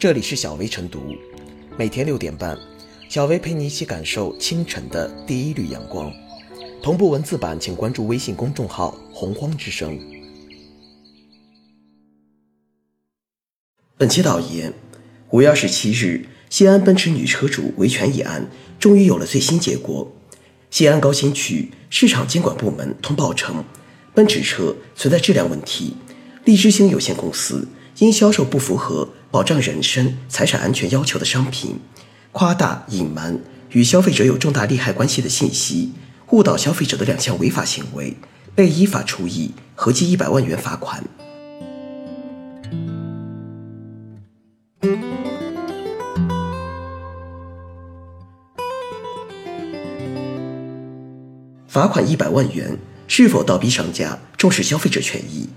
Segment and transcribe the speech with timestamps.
[0.00, 1.14] 这里是小薇晨读，
[1.76, 2.58] 每天六点半，
[3.10, 6.10] 小薇陪你一起感受清晨的第一缕阳光。
[6.82, 10.00] 同步文字版，请关注微信公众号“洪荒之声”。
[13.98, 14.72] 本期导言：
[15.32, 18.48] 五月二十七日，西安奔驰女车主维权一案
[18.78, 20.10] 终于有了最新结果。
[20.70, 23.62] 西安高新区市场监管部门通报称，
[24.14, 25.94] 奔驰车存在质量问题，
[26.46, 27.68] 荔枝星有限公司
[28.00, 31.78] 因销售不符合保障人身财产安全要求的商品，
[32.32, 33.38] 夸大隐瞒
[33.72, 35.92] 与消费者有重大利害关系的信息。
[36.30, 38.16] 误导消费者的两项违法行为，
[38.54, 41.04] 被依法处以合计一百万元罚款。
[51.68, 55.50] 罚款一百万元是否倒逼商家重视消费者权益？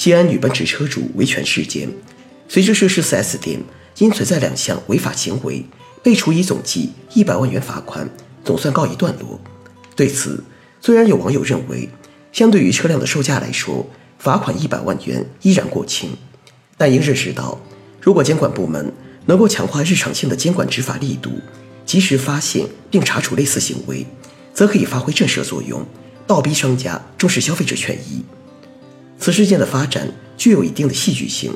[0.00, 1.86] 西安女奔驰车主维权事件，
[2.48, 3.60] 随着涉事 4S 店
[3.98, 5.62] 因存在两项违法行为，
[6.02, 8.08] 被处以总计一百万元罚款，
[8.42, 9.38] 总算告一段落。
[9.94, 10.42] 对此，
[10.80, 11.86] 虽然有网友认为，
[12.32, 13.86] 相对于车辆的售价来说，
[14.18, 16.16] 罚款一百万元依然过轻，
[16.78, 17.60] 但应认识到，
[18.00, 18.90] 如果监管部门
[19.26, 21.30] 能够强化日常性的监管执法力度，
[21.84, 24.06] 及时发现并查处类似行为，
[24.54, 25.84] 则可以发挥震慑作用，
[26.26, 28.24] 倒逼商家重视消费者权益。
[29.20, 31.52] 此事件的发展具有一定的戏剧性，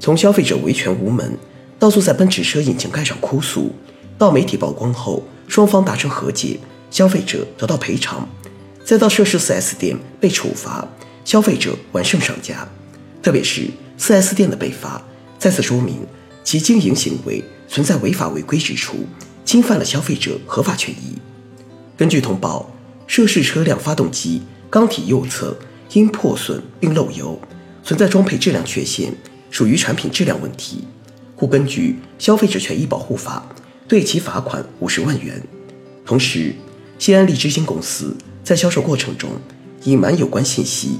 [0.00, 1.38] 从消费者维权无门，
[1.78, 3.72] 到坐在奔驰车引擎盖上哭诉，
[4.18, 6.58] 到媒体曝光后双方达成和解。
[6.90, 8.28] 消费者得到赔偿，
[8.84, 10.84] 再到涉事 4S 店被处罚，
[11.24, 12.68] 消费者完胜商家。
[13.22, 15.00] 特别是 4S 店的被罚，
[15.38, 16.04] 再次说明
[16.42, 19.06] 其经营行为存在违法违规之处，
[19.44, 21.16] 侵犯了消费者合法权益。
[21.96, 22.68] 根据通报，
[23.06, 25.56] 涉事车辆发动机缸体右侧
[25.92, 27.40] 因破损并漏油，
[27.82, 29.12] 存在装配质量缺陷，
[29.50, 30.84] 属于产品质量问题，
[31.34, 33.44] 故根据《消费者权益保护法》
[33.88, 35.42] 对其罚款五十万元。
[36.04, 36.54] 同时，
[36.98, 39.30] 西安荔枝星公司在销售过程中
[39.84, 40.98] 隐瞒有关信息，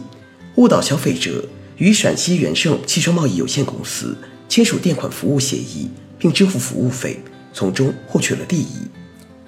[0.56, 1.44] 误导消费者
[1.76, 4.16] 与陕西元盛汽车贸易有限公司
[4.48, 7.20] 签署垫款服务协议，并支付服务费，
[7.52, 8.88] 从中获取了利益。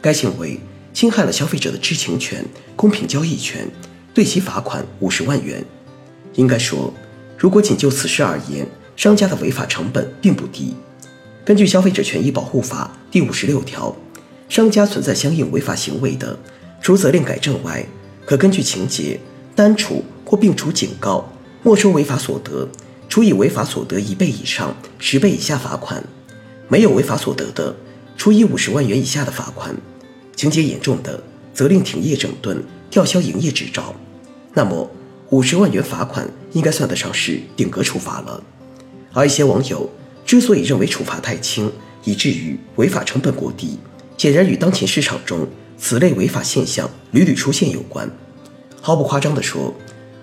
[0.01, 0.61] 该行为
[0.93, 2.45] 侵害了消费者的知情权、
[2.77, 3.69] 公平交易权，
[4.15, 5.65] 对其罚款五十万元。
[6.35, 6.93] 应该说，
[7.37, 10.75] 如果仅就此事而言，商家的违法成本并不低。
[11.45, 13.95] 根据《消费者权益保护法》第五十六条。
[14.49, 16.39] 商家存在相应违法行为的，
[16.83, 17.87] 除责令改正外，
[18.27, 19.19] 可根据情节
[19.55, 21.27] 单处或并处警告、
[21.63, 22.69] 没收违法所得，
[23.09, 26.03] 处以违法所得一倍以上十倍以下罚款；
[26.69, 27.75] 没有违法所得的，
[28.19, 29.75] 处以五十万元以下的罚款；
[30.37, 31.23] 情节严重的，
[31.55, 32.63] 责令停业整顿、
[32.93, 33.95] 吊销营业执照。
[34.53, 34.89] 那么，
[35.31, 38.45] 五十万元罚款应该算得上是顶格处罚了。
[39.15, 39.91] 而一些网友
[40.27, 41.73] 之所以认为处罚太轻，
[42.05, 43.79] 以至于违法成本过低。
[44.19, 45.49] 显然与当前市场中
[45.79, 48.09] 此类违法现象屡屡出现有关。
[48.83, 49.75] 毫不夸张地说，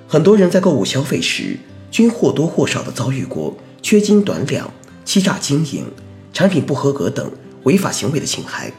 [0.08, 1.58] 很多人在购物消费时，
[1.90, 4.72] 均或多或少地遭遇过缺斤短两、
[5.04, 5.86] 欺诈经营、
[6.32, 7.32] 产品不合格等
[7.64, 8.72] 违法行为的侵害。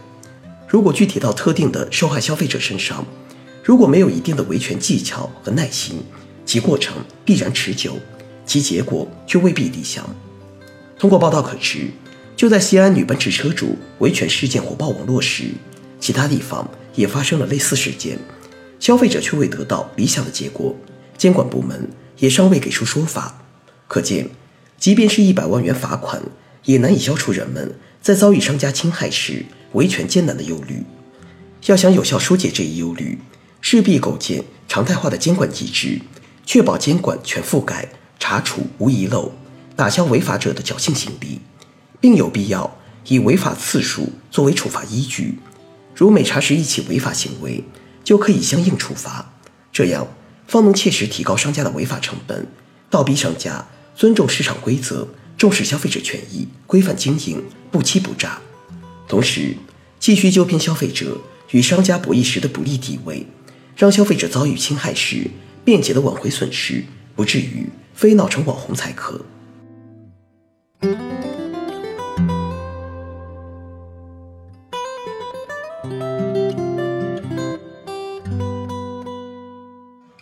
[0.69, 3.05] 如果具体到特定的受害消费者身上，
[3.70, 6.03] 如果没有一定的维权技巧和耐心，
[6.44, 7.97] 其过程必然持久，
[8.44, 10.04] 其结果却未必理想。
[10.98, 11.88] 通过报道可知。
[12.36, 15.44] 就在西安女奔驰车主维权事件火爆网络时，
[16.00, 18.19] 其他地方也发生了类似事件，
[18.81, 20.75] 消费者却未得到理想的结果，
[21.16, 21.88] 监管部门
[22.19, 23.41] 也尚未给出说法。
[23.87, 24.28] 可见，
[24.78, 26.20] 即便是一百万元罚款，
[26.64, 29.44] 也难以消除人们在遭遇商家侵害时
[29.75, 30.82] 维权艰难的忧虑。
[31.66, 33.16] 要想有效疏解这一忧虑，
[33.60, 36.00] 势必构建常态化的监管机制，
[36.44, 37.88] 确保监管全覆盖、
[38.19, 39.32] 查处无遗漏，
[39.76, 41.41] 打消违法者的侥幸心理。
[42.00, 42.78] 并有必要
[43.09, 45.38] 以违法次数作为处罚依据，
[45.94, 47.62] 如每查实一起违法行为，
[48.03, 49.34] 就可以相应处罚，
[49.70, 50.09] 这样
[50.47, 52.47] 方能切实提高商家的违法成本，
[52.88, 55.06] 倒逼商家尊重市场规则，
[55.37, 58.40] 重视消费者权益，规范经营，不欺不诈。
[59.06, 59.56] 同时，
[59.99, 61.20] 继续纠偏消费者
[61.50, 63.26] 与商家博弈时的不利地位，
[63.81, 65.31] 让消费者遭遇侵害时
[65.65, 66.85] 便捷的挽回损失，
[67.17, 69.25] 不至于非闹成网红才可。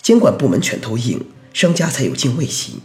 [0.00, 1.20] 监管部门拳头硬，
[1.52, 2.81] 商家才有敬畏心。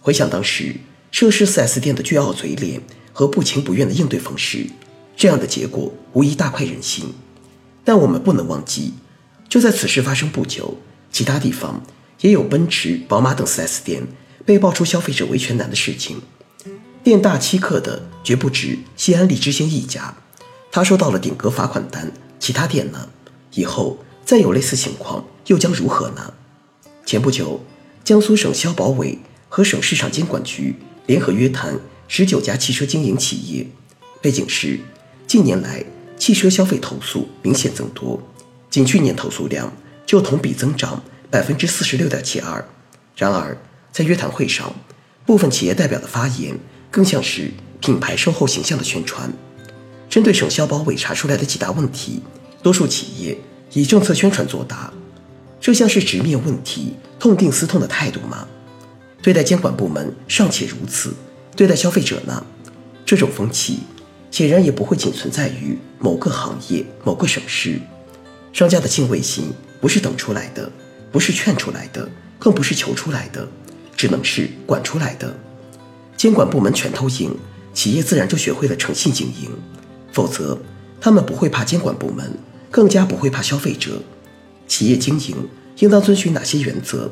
[0.00, 0.76] 回想当时
[1.10, 2.80] 涉事 4S 店的倨傲嘴脸
[3.12, 4.64] 和不情不愿的应对方式，
[5.16, 7.12] 这样的结果无疑大快人心。
[7.82, 8.94] 但我们不能忘记，
[9.48, 10.76] 就在此事发生不久，
[11.10, 11.82] 其他地方
[12.20, 14.06] 也有奔驰、宝马等 4S 店
[14.44, 16.20] 被爆出消费者维权难的事情。
[17.02, 20.14] 店大欺客的绝不止西安荔枝鲜一家，
[20.70, 23.08] 他收到了顶格罚款单，其他店呢？
[23.54, 26.34] 以后再有类似情况，又将如何呢？
[27.06, 27.64] 前不久，
[28.04, 29.18] 江苏省消保委
[29.48, 30.74] 和省市场监管局
[31.06, 33.66] 联合约谈十九家汽车经营企业，
[34.20, 34.78] 背景是
[35.26, 35.82] 近年来
[36.18, 38.20] 汽车消费投诉明显增多，
[38.70, 39.72] 仅去年投诉量
[40.06, 42.64] 就同比增长百分之四十六点七二。
[43.16, 43.56] 然而，
[43.90, 44.74] 在约谈会上，
[45.26, 46.58] 部分企业代表的发言
[46.90, 47.50] 更像是
[47.80, 49.32] 品牌售后形象的宣传。
[50.08, 52.22] 针对省消保委查出来的几大问题，
[52.62, 53.36] 多数企业
[53.72, 54.92] 以政策宣传作答，
[55.60, 58.48] 这像是直面问题、痛定思痛的态度吗？
[59.20, 61.12] 对待监管部门尚且如此，
[61.56, 62.44] 对待消费者呢？
[63.04, 63.80] 这种风气
[64.30, 67.80] 显然也不会仅存在于某个行业、某个省市。
[68.58, 70.68] 商家的敬畏心不是等出来的，
[71.12, 72.08] 不是劝出来的。
[72.40, 73.48] 更不是求出来的，
[73.96, 75.32] 只能是管出来的。
[76.16, 77.36] 监管部门拳头硬，
[77.72, 79.48] 企业自然就学会了诚信经营。
[80.10, 80.58] 否则，
[81.00, 82.36] 他们不会怕监管部门，
[82.68, 84.02] 更加不会怕消费者。
[84.66, 85.36] 企业经营
[85.78, 87.08] 应当遵循哪些原则？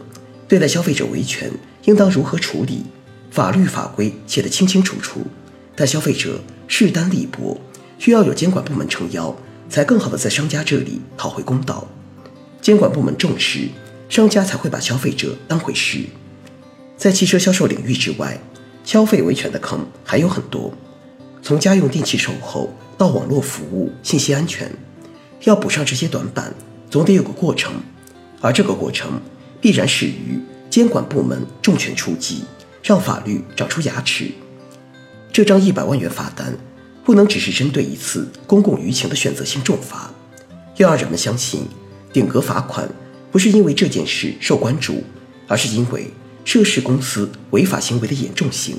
[0.48, 1.48] 对待消费者维权
[1.84, 2.82] 应当如何处理？
[3.30, 5.20] 法律法规写得清清楚楚，
[5.76, 7.60] 但消费者势单力薄，
[8.00, 9.32] 需要有监管部门撑腰，
[9.68, 11.86] 才更好的在商家这里讨回公道。
[12.60, 13.68] 监管部门重视。
[14.08, 15.98] 商家才会把消费者当回事。
[16.96, 18.38] 在汽车销售领域之外，
[18.84, 20.72] 消费维权的坑还有很多，
[21.42, 24.70] 从家用电器售后到网络服务、信息安全，
[25.42, 26.54] 要补上这些短板，
[26.88, 27.74] 总得有个过程。
[28.40, 29.20] 而这个过程
[29.60, 30.38] 必然始于
[30.70, 32.44] 监管部门重拳出击，
[32.84, 34.30] 让法律长出牙齿。
[35.32, 36.56] 这张一百万元罚单
[37.06, 40.12] 不能只是针对一次公共舆情的选择性重罚，
[40.76, 41.60] 要让人们相信
[42.12, 42.88] 顶格罚款。
[43.30, 45.04] 不是因为这件事受关注，
[45.46, 46.10] 而是因为
[46.44, 48.76] 涉事公司违法行为的严重性。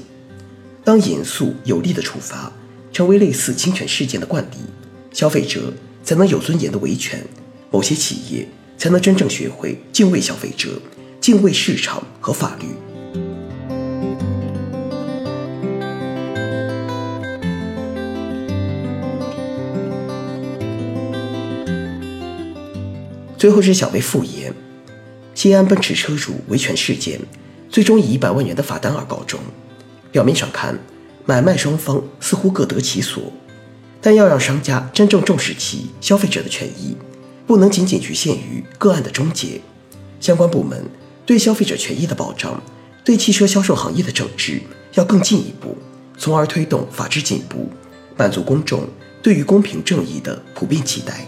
[0.84, 2.52] 当严肃有力的处罚
[2.92, 4.58] 成为类似侵权事件的惯例，
[5.14, 7.26] 消费者才能有尊严的维权，
[7.72, 8.46] 某些企业
[8.78, 10.82] 才能真正学会敬畏消费者、
[11.22, 12.66] 敬畏市场和法律。
[23.38, 24.52] 最后是小薇复言，
[25.36, 27.20] 西安奔驰车主维权事件
[27.70, 29.40] 最终以一百万元的罚单而告终。
[30.12, 30.78] 表面上看，
[31.26, 33.32] 买卖双方似乎各得其所，
[34.02, 36.98] 但要让商家真正重视起消费者的权益，
[37.46, 39.62] 不能仅仅局限于个案的终结。
[40.20, 40.84] 相关部门
[41.24, 42.60] 对消费者权益的保障，
[43.04, 44.60] 对汽车销售行业的整治
[44.96, 45.78] 要更进一步，
[46.18, 47.70] 从而推动法治进步，
[48.18, 48.88] 满足公众
[49.22, 51.28] 对于公平正义的普遍期待。